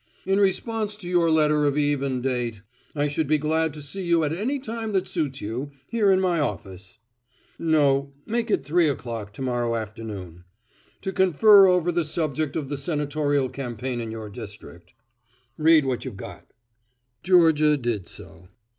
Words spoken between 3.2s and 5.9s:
be glad to see you at any time that suits you,